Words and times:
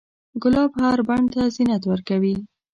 ګلاب 0.41 0.71
هر 0.81 0.99
بڼ 1.07 1.21
ته 1.33 1.41
زینت 1.55 1.83
ورکوي. 1.87 2.35